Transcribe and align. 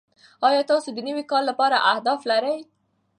ایا 0.47 0.61
تاسو 0.71 0.89
د 0.93 0.97
نوي 1.07 1.23
کال 1.31 1.43
لپاره 1.51 1.77
اهداف 1.91 2.19
لرئ؟ 2.31 2.57